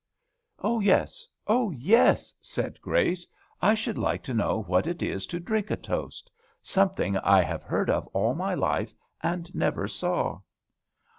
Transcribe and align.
"Oh, 0.57 0.79
yes! 0.79 1.27
oh, 1.45 1.69
yes!" 1.69 2.33
said 2.41 2.81
Grace. 2.81 3.27
"I 3.61 3.75
should 3.75 3.99
like 3.99 4.23
to 4.23 4.33
know 4.33 4.63
what 4.63 4.87
it 4.87 5.03
is 5.03 5.27
to 5.27 5.39
drink 5.39 5.69
a 5.69 5.77
toast. 5.77 6.31
Something 6.59 7.17
I 7.17 7.43
have 7.43 7.61
heard 7.63 7.91
of 7.91 8.07
all 8.07 8.33
my 8.33 8.55
life, 8.55 8.95
and 9.21 9.53
never 9.53 9.87
saw." 9.87 10.39